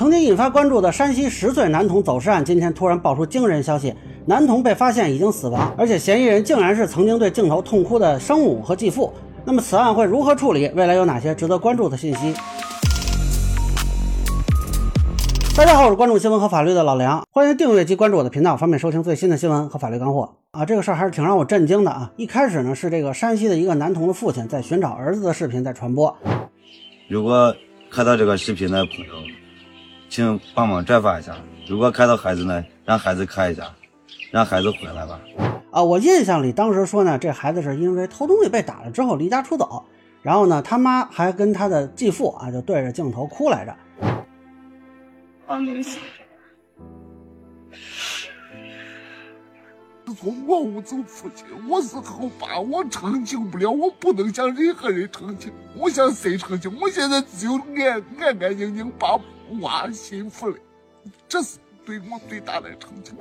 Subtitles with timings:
[0.00, 9.12] 曾经引发关注的山西十岁男童走失案，今天突然爆出惊人消息：男童被发现已经死亡，而且嫌疑人竟然是曾经对镜头痛哭的生母和继父。
[9.44, 10.70] 那么此案会如何处理？
[10.74, 12.32] 未来有哪些值得关注的信息？
[15.54, 20.64] 大家好，我是关注新闻和法律的老梁，欢迎订阅及关注我的频道，方便收听最新的新闻和法律干货啊！
[20.64, 22.10] 这个事儿还是挺让我震惊的啊！
[22.16, 26.16] 一开始呢是这个山西的一个男童的父亲在寻找儿子的视频在传播，
[27.06, 27.54] 如果
[27.90, 29.49] 看到这个视频的朋友。
[30.10, 31.36] 请帮忙转发一下。
[31.68, 33.72] 如果看到孩子呢，让孩子看一下，
[34.32, 35.20] 让孩子回来吧。
[35.70, 39.84] 啊，我印象里当时说呢，这孩子是因为偷东西被打了之后离家出走，
[40.20, 43.76] 然后呢，他妈还跟他的继父啊就对着镜头哭来着。
[45.46, 46.00] 放东西。
[50.20, 56.76] 说我无祖父亲，我是后爸，我澄清不了，我不能向任何人澄清，我向谁澄清？
[56.80, 59.16] 我现在只有安安安静静把。
[59.60, 60.56] 挖心腹了，
[61.28, 63.12] 这是对我最大的成就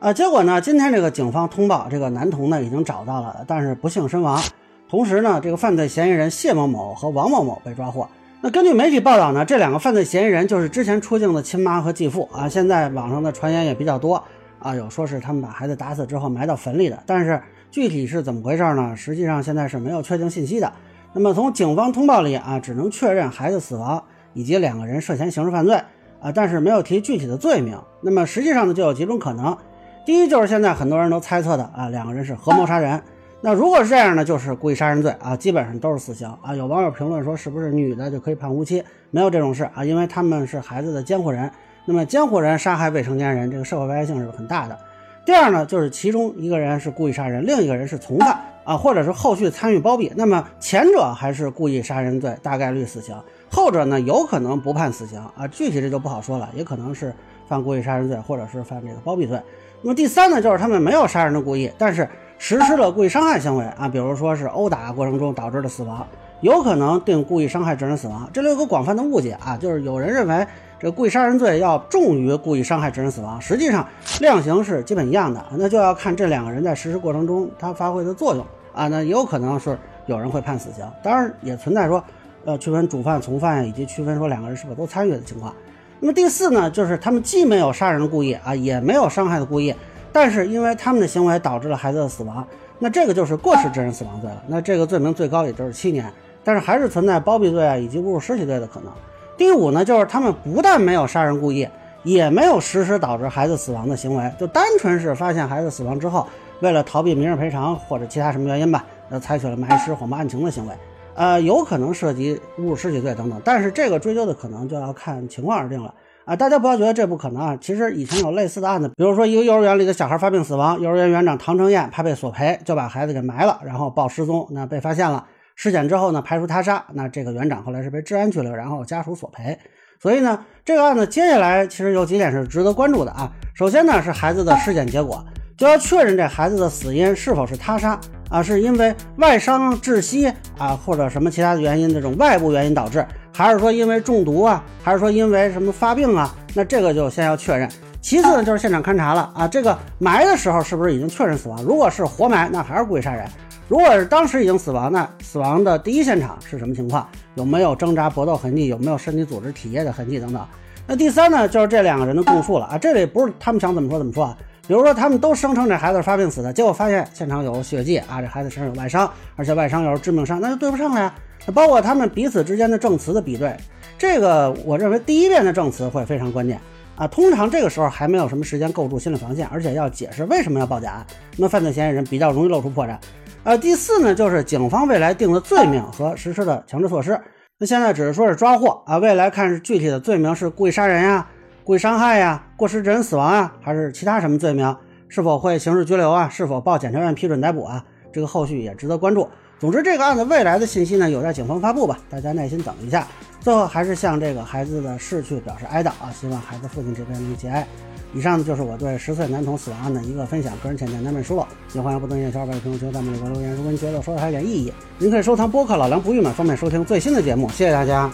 [0.00, 0.12] 啊！
[0.12, 4.40] 结果呢，今天这个警方通报，这个男童呢已经找到了，但是不幸身亡。
[4.88, 8.08] 同时呢，这个犯罪嫌疑人谢某某和王某某被抓获。
[8.40, 12.48] 那根据媒体报道呢，这两个犯罪嫌疑人就是之前出境的亲妈和继父啊。
[12.48, 14.22] 现在网上的传言也比较多
[14.58, 18.94] 啊，有说是他们把孩子打死之后埋到坟里的，但是具体是怎么回事呢？
[18.94, 20.72] 实际上现在是没有确定信息的。
[21.12, 24.02] 那么从警方通报里啊，只能确认孩子死亡。
[24.38, 25.74] 以及两个人涉嫌刑事犯罪
[26.20, 27.76] 啊，但是没有提具体的罪名。
[28.00, 29.58] 那么实际上呢，就有几种可能。
[30.06, 33.02] 第一就是现在很多人都猜测的啊，两个人是合谋杀人。
[33.40, 36.54] 那如果是这样呢，就是故意杀人罪啊，基本上都是死刑啊。
[36.54, 38.80] 有网友评论说，是不是女的就可以判无期？
[39.10, 41.50] 没有这种事啊，因为他们是孩子的监护人。
[41.84, 44.78] 那么监护人杀害未成年人，这个社会危害性是很大的。
[45.26, 50.12] 第二呢，就是其中一个人是故意杀人，另一个人是从犯啊，或者是后续参与包庇。
[50.14, 53.18] 那么前者还是故意杀人罪，大概率死刑。
[53.50, 57.10] 后者呢，有可能不判死刑啊，具体这就不好说了，也可能是
[57.48, 59.40] 犯故意杀人罪，或者是犯这个包庇罪。
[59.80, 66.06] 那么第三呢，就是他们没有杀人的故意，但是实施了故意伤害行为啊，比如说是殴打过程中导致的死亡，
[66.42, 68.28] 有可能定故意伤害致人死亡。
[68.34, 70.46] 这里有个广泛的误解啊，就是有人认为
[70.78, 73.88] 这故意杀人罪要重于故意伤害致人死亡，实际上
[74.20, 78.44] 量刑是基本一样的，那就要看这两个人在实施过程中他发挥的作用
[78.78, 82.02] 啊，那也有可能是有人会判死刑，当然也存在说。
[82.44, 85.52] 要区分主犯从犯，以及区分说两个人是否都参与的情况。
[86.00, 89.74] 那么第四呢，就是他们既没有杀人的故意啊，也没有伤害的故意，
[90.12, 92.46] 但是因为他们的行为导致了孩子的死亡，
[92.78, 94.42] 那这个就是过失致人死亡罪了。
[94.46, 96.10] 那这个罪名最高也就是七年，
[96.42, 98.90] 但是还是存在包庇罪啊以及侮辱尸体罪的可能。
[99.36, 101.68] 第五呢，就是他们不但没有杀人故意，
[102.02, 106.26] 也没有实施导致孩子死亡的行为，就单纯是发现孩子死亡之后，
[106.60, 110.74] 为了逃避民事赔偿或者其他什么原因吧，呃采取了埋尸、谎报案情的行为。
[111.14, 115.92] 呃，有可能涉及侮辱尸体罪等等，但是这个追究的可能就要看情况而定了
[116.24, 116.36] 啊！
[116.36, 125.26] 大家不要觉得这不可能啊，其实以前有类似的案子，比如说一个幼儿园里的小孩发病死亡，幼儿园园长唐成燕怕被索赔，就把孩子给埋了，然后报失踪，那被发现了，
[125.56, 129.58] 尸检之后呢，排除他杀，那这个园长后来是被治安拘留，然后家属索赔。
[130.00, 133.32] 所以呢，这个案子接下来其实有几点是值得关注的啊。
[133.54, 135.24] 首先呢，是孩子的尸检结果，
[135.58, 137.98] 就要确认这孩子的死因是否是他杀。
[138.30, 143.04] 啊，是因为外伤窒息啊，或者什么其他的原因，这种外部原因导致，
[143.34, 146.32] 还是说因为中毒啊，还是说因为什么发病啊？
[146.54, 147.66] 那这个就先要确认。
[148.02, 151.60] 其次呢，就是现场勘查了啊，这个埋的时候是不是已经确认死亡？
[151.62, 153.26] 如果是活埋，那还是故意杀人；
[153.66, 157.08] 如果是当时已经死亡，那死亡的第一现场是什么情况？
[157.34, 158.66] 有没有挣扎搏斗痕迹？
[158.66, 160.46] 有没有身体组织体液的痕迹等等？
[160.86, 164.36] 那第三呢，就是这两个人的供述了啊，这里不是他们想怎么说怎么说啊。
[164.68, 171.14] 比如说，他们都声称这孩子是发病死的，结果发现现场有血迹啊，这孩子身上有外伤，而且外伤又是致命伤，那就对不上了呀。
[171.46, 173.56] 那包括他们彼此之间的证词的比对，
[173.96, 176.60] 这个我认为第一遍的证词会非常关键
[176.96, 177.08] 啊。
[177.08, 181.06] 通常这个时候还没有什么时间构筑心理防线，而且要解释为什么要报假案，
[181.38, 182.98] 那犯罪嫌疑人比较容易露出破绽。
[183.44, 187.18] 呃，第四呢，就是警方未来定的罪名和实施的强制措施。
[187.58, 191.26] 那现在只是说是抓获啊，未来看是具体的罪名是故意杀人呀。
[191.68, 194.74] 故意伤害呀，过失致人死亡啊，还是其他什么罪名？
[195.06, 196.26] 是否会刑事拘留啊？
[196.26, 197.84] 是否报检察院批准逮捕啊？
[198.10, 199.28] 这个后续也值得关注。
[199.58, 203.06] 总之，这个案子未来的信息呢，有待警方发布吧，大家耐心等一下。
[203.40, 207.66] 最后，还是向这个孩子的逝去表示哀悼啊，希望孩子父亲这边能节哀。
[208.14, 213.54] 以上呢就是我对十岁男童死亡案的一个分享，个人浅见难免疏漏，也欢迎不同意见小伙伴在评论区弹幕里边留言。
[213.54, 217.46] 如果您觉得说的还有点意义，您可以收藏播客老梁不郁闷，方便收听最新的节目。
[217.50, 218.10] 谢谢大家。